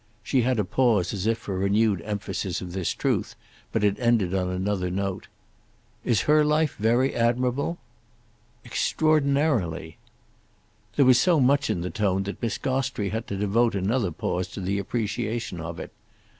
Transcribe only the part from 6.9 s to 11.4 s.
admirable?" "Extraordinarily." There was so